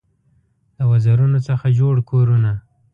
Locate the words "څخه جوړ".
1.47-1.95